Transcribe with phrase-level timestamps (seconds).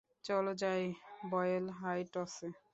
[0.25, 0.83] চলো যাই,
[1.23, 2.47] বয়েল হাইটসে!